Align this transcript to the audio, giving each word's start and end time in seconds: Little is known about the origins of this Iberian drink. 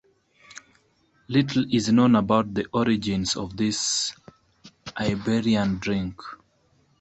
Little 1.27 1.63
is 1.71 1.91
known 1.93 2.15
about 2.15 2.55
the 2.55 2.65
origins 2.73 3.35
of 3.35 3.55
this 3.55 4.11
Iberian 4.97 5.77
drink. 5.77 6.19